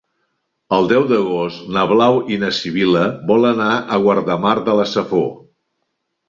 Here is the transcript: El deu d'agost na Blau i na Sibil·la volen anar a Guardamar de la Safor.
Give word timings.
El 0.77 0.87
deu 0.91 1.03
d'agost 1.11 1.67
na 1.75 1.83
Blau 1.91 2.17
i 2.35 2.39
na 2.45 2.49
Sibil·la 2.61 3.03
volen 3.33 3.61
anar 3.67 3.77
a 3.83 4.01
Guardamar 4.07 4.55
de 4.71 4.77
la 4.81 4.87
Safor. 4.95 5.29